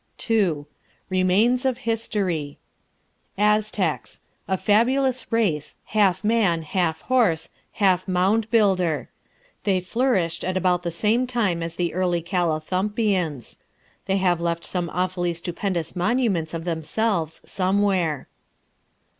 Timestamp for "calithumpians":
12.23-13.59